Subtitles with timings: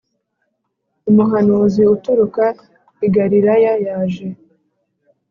[1.09, 2.45] umuhanuzi uturuka
[3.05, 4.27] i Galilaya yaje